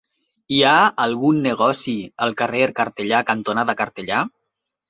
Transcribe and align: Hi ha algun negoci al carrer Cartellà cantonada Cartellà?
Hi 0.55 0.61
ha 0.69 0.77
algun 1.03 1.41
negoci 1.43 1.95
al 2.27 2.35
carrer 2.41 2.73
Cartellà 2.81 3.23
cantonada 3.31 3.81
Cartellà? 3.83 4.25